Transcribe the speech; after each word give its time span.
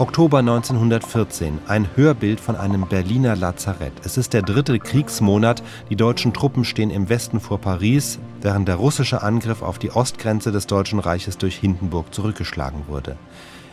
Oktober 0.00 0.38
1914, 0.38 1.58
ein 1.68 1.86
Hörbild 1.94 2.40
von 2.40 2.56
einem 2.56 2.88
Berliner 2.88 3.36
Lazarett. 3.36 3.92
Es 4.02 4.16
ist 4.16 4.32
der 4.32 4.40
dritte 4.40 4.78
Kriegsmonat. 4.78 5.62
Die 5.90 5.94
deutschen 5.96 6.32
Truppen 6.32 6.64
stehen 6.64 6.88
im 6.88 7.10
Westen 7.10 7.38
vor 7.38 7.58
Paris, 7.58 8.18
während 8.40 8.66
der 8.66 8.76
russische 8.76 9.20
Angriff 9.20 9.60
auf 9.60 9.78
die 9.78 9.90
Ostgrenze 9.90 10.52
des 10.52 10.66
Deutschen 10.66 11.00
Reiches 11.00 11.36
durch 11.36 11.56
Hindenburg 11.56 12.14
zurückgeschlagen 12.14 12.84
wurde. 12.88 13.18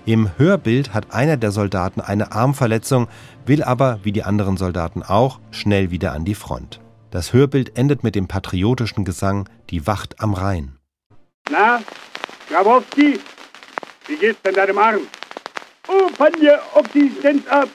Im 0.06 0.30
Hörbild 0.38 0.94
hat 0.94 1.14
einer 1.14 1.38
der 1.38 1.52
Soldaten 1.52 2.02
eine 2.02 2.34
Armverletzung, 2.34 3.08
will 3.46 3.64
aber, 3.64 4.00
wie 4.04 4.12
die 4.12 4.24
anderen 4.24 4.58
Soldaten 4.58 5.04
auch, 5.04 5.40
schnell 5.52 5.92
wieder 5.92 6.12
an 6.12 6.26
die 6.26 6.36
Front. 6.36 6.82
Das 7.10 7.32
Hörbild 7.32 7.78
endet 7.78 8.04
mit 8.04 8.16
dem 8.16 8.28
patriotischen 8.28 9.06
Gesang 9.06 9.48
Die 9.70 9.88
Wacht 9.88 10.20
am 10.20 10.34
Rhein. 10.34 10.76
Na, 11.50 11.80
Grabowski, 12.50 13.18
wie 14.08 14.16
geht's 14.18 14.42
denn 14.42 14.56
deinem 14.56 14.78
Arm? 14.78 15.00
Oh, 15.88 16.10
Panje, 16.18 16.60
Existenz 16.76 17.48
ab. 17.48 17.70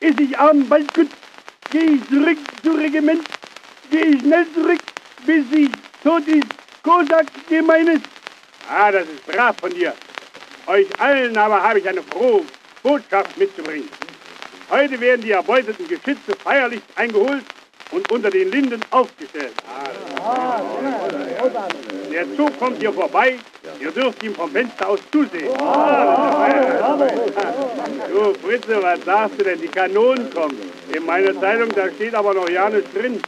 Ist 0.00 0.20
ich 0.20 0.38
arm, 0.38 0.68
bald 0.68 0.92
gut. 0.94 1.08
Geh 1.70 1.96
ich 1.96 2.08
zurück 2.08 2.38
zu 2.62 2.72
Regiment. 2.72 3.26
Geh 3.90 4.02
ich 4.02 4.20
schnell 4.20 4.46
zurück, 4.54 4.80
bis 5.24 5.44
ich 5.52 5.70
tot 6.02 6.26
ist. 6.28 6.46
Kosak 6.82 7.26
gemeines. 7.48 8.00
Ah, 8.70 8.92
das 8.92 9.02
ist 9.02 9.26
brav 9.26 9.56
von 9.60 9.70
dir. 9.70 9.92
Euch 10.66 10.86
allen 11.00 11.36
aber 11.36 11.60
habe 11.62 11.80
ich 11.80 11.88
eine 11.88 12.02
frohe 12.02 12.42
Botschaft 12.82 13.36
mitzubringen. 13.36 13.88
Heute 14.70 15.00
werden 15.00 15.22
die 15.22 15.32
erbeuteten 15.32 15.88
Geschütze 15.88 16.36
feierlich 16.42 16.82
eingeholt 16.94 17.44
und 17.90 18.10
unter 18.10 18.30
den 18.30 18.50
Linden 18.50 18.80
aufgestellt. 18.90 19.54
Der 22.16 22.24
Zug 22.34 22.58
kommt 22.58 22.78
hier 22.78 22.94
vorbei. 22.94 23.36
Ihr 23.78 23.90
dürft 23.90 24.22
ihm 24.22 24.34
vom 24.34 24.50
Fenster 24.50 24.88
aus 24.88 25.00
zusehen. 25.12 25.50
Du, 28.10 28.32
Fritze, 28.42 28.82
was 28.82 29.04
sagst 29.04 29.38
du 29.38 29.44
denn? 29.44 29.60
Die 29.60 29.68
Kanonen 29.68 30.30
kommen. 30.30 30.56
In 30.94 31.04
meiner 31.04 31.38
Zeitung, 31.38 31.68
da 31.76 31.90
steht 31.90 32.14
aber 32.14 32.32
noch 32.32 32.48
ja 32.48 32.70
nichts 32.70 32.90
drin. 32.94 33.20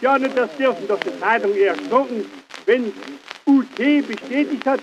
Ja, 0.00 0.18
nicht 0.18 0.38
das 0.38 0.48
dürfen 0.56 0.88
doch 0.88 0.98
die 1.00 1.20
Zeitung 1.20 1.54
erst 1.54 1.82
drucken, 1.90 2.24
wenn 2.64 2.94
UT 3.44 3.76
bestätigt 3.76 4.66
hat. 4.66 4.80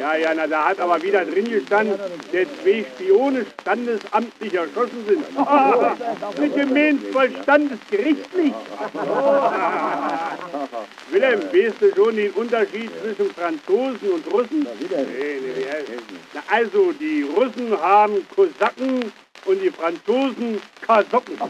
Ja, 0.00 0.16
ja, 0.16 0.34
na, 0.34 0.46
da 0.48 0.64
hat 0.70 0.80
aber 0.80 1.00
wieder 1.00 1.24
drin 1.24 1.44
gestanden, 1.44 1.96
dass 1.98 2.48
zwei 2.62 2.84
Spione 2.94 3.46
standesamtlich 3.60 4.52
erschossen 4.52 5.04
sind. 5.06 5.24
Mit 6.40 6.56
dem 6.56 7.00
voll 7.12 7.30
standesgerichtlich. 7.42 8.54
Wilhelm, 11.10 11.40
weißt 11.52 11.80
du 11.80 11.94
schon 11.94 12.16
den 12.16 12.32
Unterschied 12.32 12.90
zwischen 13.00 13.30
Franzosen 13.32 14.10
und 14.10 14.26
Russen? 14.32 14.66
Nee, 14.80 14.88
nee, 14.90 15.40
nee. 15.40 15.64
Na, 16.34 16.42
also, 16.48 16.92
die 16.92 17.22
Russen 17.22 17.80
haben 17.80 18.26
Kosaken 18.34 19.12
und 19.44 19.62
die 19.62 19.70
Franzosen 19.70 20.60
Kasocken. 20.80 21.38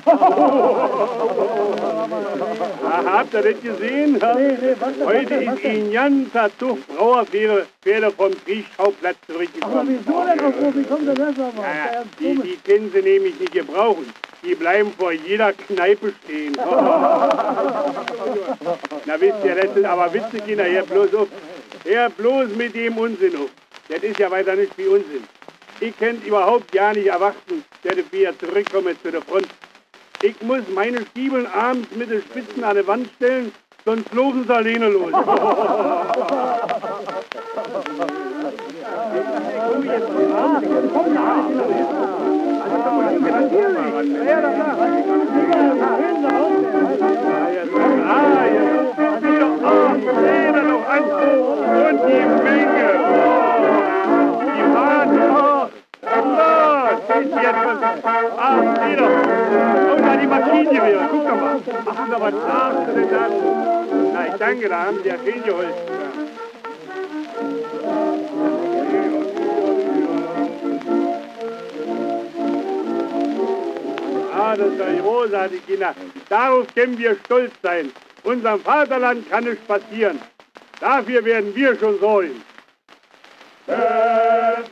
habt 3.07 3.35
ihr 3.35 3.43
das 3.43 3.63
gesehen? 3.63 4.21
Heute 5.05 5.35
ist 5.35 5.65
ein 5.65 5.93
ganzer 5.93 6.51
Zug 6.59 6.79
Brauerpferde 6.89 7.67
Pferde 7.83 8.11
vom 8.11 8.33
Kriegsschauplatz 8.45 9.17
zurückgekommen. 9.27 9.79
Aber 9.79 9.89
wieso 9.89 10.25
denn 10.25 10.41
auch 10.41 10.53
so? 10.61 10.79
Wie 10.79 10.85
kommt 10.85 11.09
denn 11.09 11.15
das 11.15 11.39
aber? 11.39 11.63
Ja, 11.63 12.05
die, 12.21 12.35
die 12.43 12.59
können 12.65 12.91
sie 12.93 13.03
nämlich 13.03 13.39
nicht 13.41 13.53
gebrauchen. 13.53 14.13
Die 14.43 14.55
bleiben 14.55 14.93
vor 14.99 15.13
jeder 15.13 15.53
Kneipe 15.53 16.13
stehen. 16.25 16.55
Na 19.07 19.21
wisst 19.21 19.45
ihr, 19.45 19.55
das 19.55 19.75
sind 19.75 19.85
aber 19.85 20.13
Witze, 20.13 20.41
Kinder, 20.41 20.65
hier 20.65 20.83
bloß 20.83 21.15
auf. 21.15 21.29
Hör 21.85 22.11
bloß 22.11 22.49
mit 22.57 22.75
dem 22.75 22.99
Unsinn 22.99 23.37
auf. 23.37 23.51
Das 23.89 24.03
ist 24.03 24.19
ja 24.19 24.31
weiter 24.31 24.57
nicht 24.57 24.77
wie 24.77 24.87
Unsinn. 24.87 25.25
Ich 25.81 25.97
kann 25.99 26.21
überhaupt 26.23 26.73
gar 26.73 26.93
nicht 26.95 27.07
erwarten, 27.07 27.65
dass 27.83 27.97
ich 27.97 28.13
wieder 28.13 28.39
zurückkomme 28.39 29.01
zu 29.03 29.11
der 29.11 29.23
Front. 29.23 29.49
Ich 30.23 30.41
muss 30.43 30.63
meine 30.75 31.05
Stiebeln 31.07 31.47
abends 31.47 31.89
mit 31.95 32.11
den 32.11 32.23
Spitzen 32.23 32.65
an 32.65 32.77
die 32.77 32.87
Wand 32.87 33.09
stellen, 33.17 33.53
sonst 33.85 34.13
laufen 34.15 34.45
sie 34.47 34.55
alleine 34.55 34.89
los. 34.89 35.13
Ah, 45.79 45.96
Seh 58.87 58.97
doch. 58.97 59.97
Und 59.97 60.03
da 60.05 60.17
die 60.17 60.27
Maschine 60.27 60.71
wieder, 60.71 61.09
guck 61.11 61.25
doch 61.27 61.37
mal. 61.37 61.61
Ach, 61.87 62.07
na, 62.09 62.21
was 62.21 62.35
sagst 62.35 62.89
du 62.89 62.93
denn 62.95 63.11
da? 63.11 63.29
Na, 64.13 64.27
ich 64.27 64.35
danke, 64.35 64.69
da 64.69 64.85
haben 64.85 64.99
sie 65.03 65.09
ja 65.09 65.17
schön 65.25 65.43
geholfen. 65.43 65.75
Ah, 74.39 74.57
das 74.57 74.69
ist 74.69 74.81
eine 74.81 75.01
großartige 75.01 75.63
Kinder. 75.63 75.95
Darauf 76.29 76.67
können 76.75 76.99
wir 76.99 77.17
stolz 77.25 77.53
sein. 77.63 77.91
Unserem 78.23 78.61
Vaterland 78.61 79.29
kann 79.31 79.47
es 79.47 79.59
passieren. 79.67 80.21
Dafür 80.81 81.25
werden 81.25 81.55
wir 81.55 81.77
schon 81.79 81.99
sorgen. 81.99 82.43
Erzähl 83.67 84.66